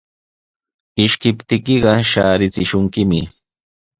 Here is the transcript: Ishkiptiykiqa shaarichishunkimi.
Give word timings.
Ishkiptiykiqa 1.03 1.93
shaarichishunkimi. 2.11 3.21